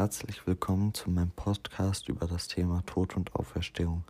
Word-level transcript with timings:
Herzlich 0.00 0.46
willkommen 0.46 0.94
zu 0.94 1.10
meinem 1.10 1.30
Podcast 1.30 2.08
über 2.08 2.26
das 2.26 2.48
Thema 2.48 2.82
Tod 2.86 3.18
und 3.18 3.36
Auferstehung. 3.36 4.02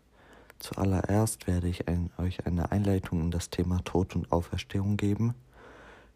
Zuallererst 0.60 1.48
werde 1.48 1.66
ich 1.66 1.88
ein, 1.88 2.10
euch 2.16 2.46
eine 2.46 2.70
Einleitung 2.70 3.22
in 3.22 3.32
das 3.32 3.50
Thema 3.50 3.82
Tod 3.82 4.14
und 4.14 4.30
Auferstehung 4.30 4.96
geben. 4.96 5.34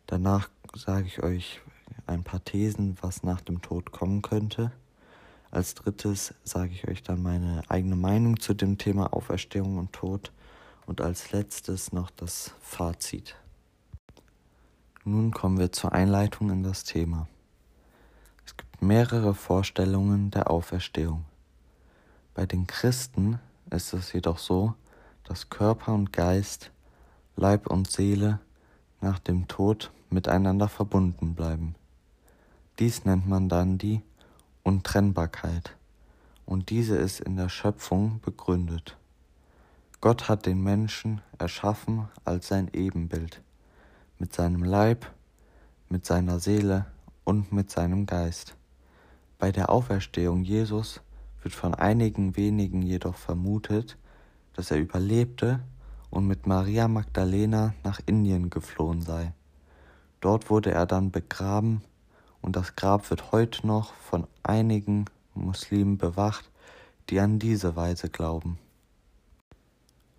Danach 0.07 0.49
sage 0.77 1.09
ich 1.09 1.25
euch 1.25 1.61
ein 2.07 2.23
paar 2.23 2.45
Thesen, 2.45 2.97
was 3.01 3.25
nach 3.25 3.41
dem 3.41 3.63
Tod 3.63 3.91
kommen 3.91 4.23
könnte. 4.23 4.71
Als 5.51 5.75
drittes 5.75 6.35
sage 6.45 6.71
ich 6.71 6.87
euch 6.87 7.03
dann 7.03 7.21
meine 7.21 7.63
eigene 7.67 7.97
Meinung 7.97 8.39
zu 8.39 8.55
dem 8.55 8.79
Thema 8.79 9.13
Auferstehung 9.13 9.79
und 9.79 9.93
Tod. 9.93 10.31
Und 10.87 11.01
als 11.01 11.33
letztes 11.33 11.93
noch 11.93 12.11
das 12.11 12.55
Fazit. 12.61 13.35
Nun 15.05 15.33
kommen 15.33 15.59
wir 15.59 15.73
zur 15.73 15.93
Einleitung 15.93 16.51
in 16.51 16.63
das 16.63 16.85
Thema. 16.85 17.27
Mehrere 18.85 19.33
Vorstellungen 19.33 20.31
der 20.31 20.51
Auferstehung. 20.51 21.25
Bei 22.35 22.45
den 22.45 22.67
Christen 22.67 23.41
ist 23.71 23.95
es 23.95 24.13
jedoch 24.13 24.37
so, 24.37 24.75
dass 25.23 25.49
Körper 25.49 25.95
und 25.95 26.13
Geist, 26.13 26.71
Leib 27.35 27.67
und 27.67 27.91
Seele 27.91 28.41
nach 29.01 29.19
dem 29.21 29.49
Tod 29.49 29.91
miteinander 30.11 30.69
verbunden 30.69 31.35
bleiben. 31.35 31.77
Dies 32.79 33.07
nennt 33.07 33.27
man 33.27 33.49
dann 33.49 33.79
die 33.79 34.03
Untrennbarkeit, 34.65 35.75
und 36.45 36.69
diese 36.69 36.97
ist 36.97 37.21
in 37.21 37.37
der 37.37 37.49
Schöpfung 37.49 38.21
begründet. 38.21 38.99
Gott 40.03 40.29
hat 40.29 40.45
den 40.45 40.63
Menschen 40.63 41.23
erschaffen 41.39 42.11
als 42.27 42.49
sein 42.49 42.69
Ebenbild 42.75 43.41
mit 44.19 44.35
seinem 44.35 44.63
Leib, 44.63 45.11
mit 45.89 46.05
seiner 46.05 46.39
Seele 46.39 46.85
und 47.25 47.51
mit 47.51 47.71
seinem 47.71 48.05
Geist. 48.05 48.55
Bei 49.39 49.53
der 49.53 49.71
Auferstehung 49.71 50.43
Jesus 50.43 51.01
wird 51.43 51.55
von 51.55 51.75
einigen 51.75 52.37
wenigen 52.37 52.83
jedoch 52.83 53.17
vermutet, 53.17 53.97
dass 54.55 54.71
er 54.71 54.79
überlebte 54.79 55.61
und 56.11 56.27
mit 56.27 56.47
Maria 56.47 56.89
Magdalena 56.89 57.75
nach 57.83 58.01
Indien 58.07 58.51
geflohen 58.51 59.03
sei. 59.03 59.33
Dort 60.21 60.49
wurde 60.49 60.71
er 60.71 60.87
dann 60.87 61.11
begraben 61.11 61.83
und 62.41 62.57
das 62.57 62.77
Grab 62.77 63.11
wird 63.11 63.33
heute 63.33 63.67
noch 63.67 63.95
von 63.95 64.27
einigen 64.43 65.07
Muslimen 65.35 65.99
bewacht, 65.99 66.51
die 67.11 67.21
an 67.21 67.39
diese 67.39 67.77
Weise 67.77 68.09
glauben. 68.09 68.59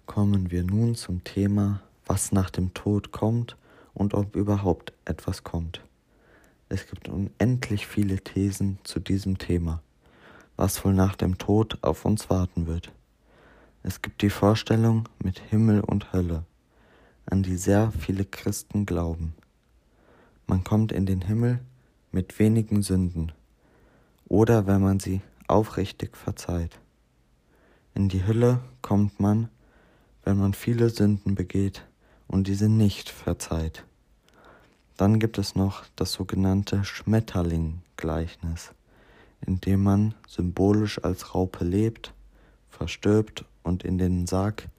Kommen 0.06 0.52
wir 0.52 0.64
nun 0.64 0.96
zum 0.96 1.24
Thema, 1.24 1.82
was 2.06 2.32
nach 2.32 2.50
dem 2.50 2.74
Tod 2.74 3.12
kommt 3.12 3.58
und 3.94 4.14
ob 4.14 4.36
überhaupt 4.36 4.94
etwas 5.06 5.44
kommt. 5.44 5.82
Es 6.68 6.88
gibt 6.88 7.10
unendlich 7.10 7.86
viele 7.86 8.18
Thesen 8.18 8.80
zu 8.84 9.00
diesem 9.00 9.38
Thema, 9.38 9.84
was 10.56 10.84
wohl 10.84 10.94
nach 10.94 11.16
dem 11.16 11.38
Tod 11.38 11.78
auf 11.84 12.06
uns 12.06 12.30
warten 12.32 12.66
wird. 12.66 12.92
Es 13.84 14.02
gibt 14.02 14.24
die 14.24 14.32
Vorstellung 14.32 15.08
mit 15.24 15.38
Himmel 15.40 15.82
und 15.82 16.12
Hölle, 16.12 16.44
an 17.28 17.44
die 17.44 17.56
sehr 17.56 17.92
viele 17.92 18.26
Christen 18.26 18.88
glauben. 18.88 19.36
Man 20.48 20.64
kommt 20.64 20.92
in 20.92 21.06
den 21.06 21.22
Himmel 21.22 21.60
mit 22.12 22.40
wenigen 22.40 22.82
Sünden 22.82 23.32
oder 24.28 24.66
wenn 24.66 24.82
man 24.82 25.00
sie 25.00 25.22
aufrichtig 25.48 26.18
verzeiht. 26.18 26.80
In 27.94 28.10
die 28.10 28.26
Hölle 28.26 28.60
kommt 28.82 29.20
man, 29.20 29.50
wenn 30.24 30.38
man 30.38 30.56
viele 30.56 30.90
Sünden 30.90 31.36
begeht 31.36 31.86
und 32.28 32.48
diese 32.48 32.70
nicht 32.70 33.10
verzeiht. 33.10 33.86
Dann 34.98 35.20
gibt 35.20 35.38
es 35.38 35.56
noch 35.56 35.84
das 35.96 36.14
sogenannte 36.14 36.86
Schmetterling-Gleichnis, 36.86 38.72
in 39.46 39.60
dem 39.60 39.84
man 39.84 40.16
symbolisch 40.28 41.04
als 41.04 41.36
Raupe 41.36 41.66
lebt, 41.66 42.14
verstirbt 42.70 43.44
und 43.64 43.84
in 43.84 43.98
den 43.98 44.26
Sarg 44.26 44.70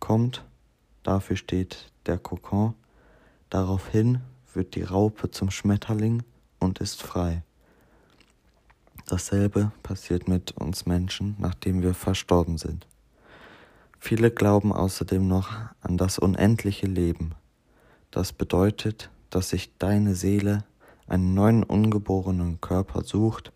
kommt, 0.00 0.44
dafür 1.02 1.36
steht 1.36 1.90
der 2.06 2.18
Kokon, 2.18 2.74
daraufhin 3.50 4.20
wird 4.54 4.74
die 4.74 4.82
Raupe 4.82 5.30
zum 5.30 5.50
Schmetterling 5.50 6.22
und 6.58 6.78
ist 6.80 7.02
frei. 7.02 7.42
Dasselbe 9.06 9.72
passiert 9.82 10.26
mit 10.26 10.52
uns 10.52 10.86
Menschen, 10.86 11.36
nachdem 11.38 11.82
wir 11.82 11.94
verstorben 11.94 12.58
sind. 12.58 12.86
Viele 13.98 14.30
glauben 14.30 14.72
außerdem 14.72 15.26
noch 15.28 15.52
an 15.80 15.96
das 15.96 16.18
unendliche 16.18 16.86
Leben. 16.86 17.32
Das 18.10 18.32
bedeutet, 18.32 19.10
dass 19.36 19.50
sich 19.50 19.76
deine 19.76 20.14
Seele 20.14 20.64
einen 21.06 21.34
neuen 21.34 21.62
ungeborenen 21.62 22.58
Körper 22.62 23.04
sucht 23.04 23.52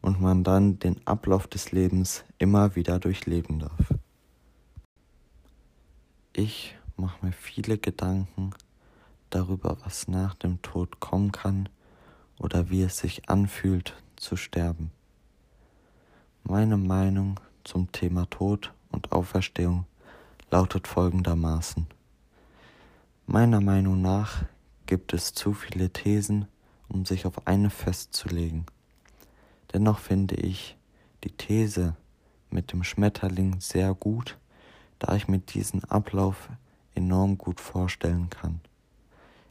und 0.00 0.20
man 0.20 0.44
dann 0.44 0.78
den 0.78 1.04
Ablauf 1.04 1.48
des 1.48 1.72
Lebens 1.72 2.24
immer 2.38 2.76
wieder 2.76 3.00
durchleben 3.00 3.58
darf. 3.58 3.92
Ich 6.32 6.78
mache 6.96 7.26
mir 7.26 7.32
viele 7.32 7.76
Gedanken 7.76 8.50
darüber, 9.28 9.78
was 9.84 10.06
nach 10.06 10.34
dem 10.34 10.62
Tod 10.62 11.00
kommen 11.00 11.32
kann 11.32 11.68
oder 12.38 12.70
wie 12.70 12.82
es 12.82 12.98
sich 12.98 13.28
anfühlt 13.28 14.00
zu 14.14 14.36
sterben. 14.36 14.92
Meine 16.44 16.76
Meinung 16.76 17.40
zum 17.64 17.90
Thema 17.90 18.30
Tod 18.30 18.72
und 18.92 19.10
Auferstehung 19.10 19.86
lautet 20.52 20.86
folgendermaßen. 20.86 21.88
Meiner 23.26 23.60
Meinung 23.60 24.00
nach 24.00 24.44
gibt 24.86 25.12
es 25.12 25.34
zu 25.34 25.52
viele 25.52 25.90
Thesen, 25.90 26.46
um 26.88 27.04
sich 27.04 27.26
auf 27.26 27.46
eine 27.46 27.70
festzulegen. 27.70 28.66
Dennoch 29.72 29.98
finde 29.98 30.36
ich 30.36 30.76
die 31.24 31.30
These 31.30 31.96
mit 32.50 32.72
dem 32.72 32.84
Schmetterling 32.84 33.60
sehr 33.60 33.94
gut, 33.94 34.38
da 34.98 35.14
ich 35.16 35.28
mir 35.28 35.38
diesen 35.38 35.84
Ablauf 35.84 36.48
enorm 36.94 37.36
gut 37.36 37.60
vorstellen 37.60 38.30
kann. 38.30 38.60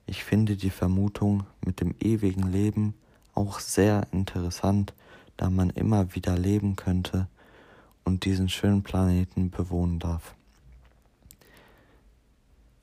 Ich 0.07 0.23
finde 0.23 0.55
die 0.55 0.69
Vermutung 0.69 1.45
mit 1.65 1.81
dem 1.81 1.95
ewigen 1.99 2.51
Leben 2.51 2.93
auch 3.33 3.59
sehr 3.59 4.07
interessant, 4.11 4.93
da 5.37 5.49
man 5.49 5.69
immer 5.69 6.15
wieder 6.15 6.37
leben 6.37 6.75
könnte 6.75 7.27
und 8.03 8.25
diesen 8.25 8.49
schönen 8.49 8.83
Planeten 8.83 9.49
bewohnen 9.49 9.99
darf. 9.99 10.35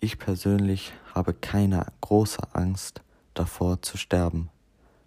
Ich 0.05 0.19
persönlich 0.19 0.93
habe 1.15 1.33
keine 1.33 1.87
große 2.01 2.57
Angst 2.57 3.03
davor 3.35 3.83
zu 3.83 3.97
sterben, 3.97 4.51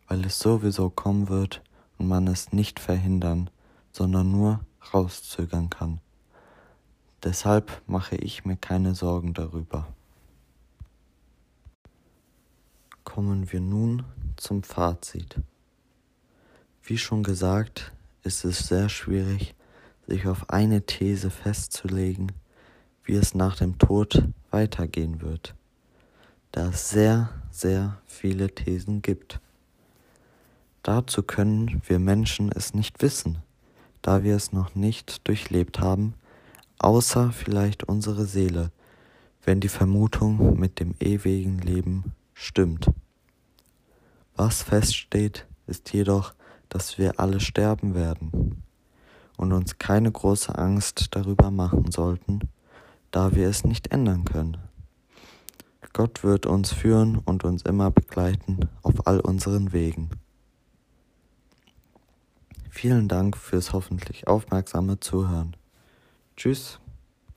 weil 0.08 0.24
es 0.24 0.40
sowieso 0.40 0.90
kommen 0.90 1.28
wird 1.28 1.62
und 1.98 2.08
man 2.08 2.28
es 2.28 2.54
nicht 2.54 2.80
verhindern, 2.80 3.50
sondern 3.92 4.32
nur 4.32 4.62
rauszögern 4.94 5.70
kann. 5.70 6.00
Deshalb 7.26 7.82
mache 7.88 8.16
ich 8.16 8.46
mir 8.46 8.56
keine 8.56 8.96
Sorgen 8.96 9.34
darüber. 9.34 9.86
Kommen 13.04 13.52
wir 13.52 13.60
nun 13.60 14.06
zum 14.38 14.64
Fazit. 14.64 15.42
Wie 16.84 16.98
schon 16.98 17.22
gesagt, 17.22 17.92
ist 18.24 18.46
es 18.46 18.70
sehr 18.70 18.88
schwierig, 18.88 19.56
sich 20.08 20.26
auf 20.26 20.50
eine 20.52 20.86
These 20.86 21.32
festzulegen, 21.32 22.32
wie 23.04 23.16
es 23.16 23.36
nach 23.36 23.58
dem 23.58 23.78
Tod 23.78 24.24
weitergehen 24.56 25.22
wird, 25.22 25.54
da 26.54 26.70
es 26.70 26.90
sehr, 26.90 27.30
sehr 27.52 27.98
viele 28.06 28.56
Thesen 28.56 29.02
gibt. 29.02 29.42
Dazu 30.82 31.24
können 31.24 31.82
wir 31.86 32.00
Menschen 32.00 32.54
es 32.54 32.74
nicht 32.74 33.02
wissen, 33.02 33.40
da 34.02 34.24
wir 34.24 34.34
es 34.34 34.54
noch 34.54 34.74
nicht 34.74 35.28
durchlebt 35.28 35.82
haben, 35.82 36.14
außer 36.80 37.34
vielleicht 37.34 37.84
unsere 37.84 38.26
Seele, 38.26 38.72
wenn 39.44 39.60
die 39.60 39.68
Vermutung 39.68 40.58
mit 40.58 40.80
dem 40.80 40.96
ewigen 41.02 41.60
Leben 41.60 42.14
stimmt. 42.34 42.90
Was 44.38 44.64
feststeht, 44.64 45.46
ist 45.68 45.92
jedoch, 45.92 46.34
dass 46.70 46.98
wir 46.98 47.20
alle 47.20 47.42
sterben 47.42 47.94
werden 47.94 48.64
und 49.36 49.52
uns 49.52 49.80
keine 49.80 50.12
große 50.12 50.58
Angst 50.58 51.08
darüber 51.12 51.52
machen 51.52 51.92
sollten, 51.92 52.40
da 53.12 53.36
wir 53.36 53.48
es 53.48 53.64
nicht 53.64 53.92
ändern 53.92 54.26
können. 54.26 54.58
Gott 55.96 56.26
wird 56.26 56.46
uns 56.46 56.74
führen 56.74 57.20
und 57.20 57.46
uns 57.46 57.62
immer 57.62 57.90
begleiten 57.90 58.68
auf 58.82 59.08
all 59.08 59.22
unseren 59.22 59.72
Wegen. 59.72 60.10
Vielen 62.70 63.08
Dank 63.08 63.38
fürs 63.38 63.72
hoffentlich 63.72 64.28
aufmerksame 64.28 65.00
Zuhören. 65.00 65.56
Tschüss. 66.36 66.82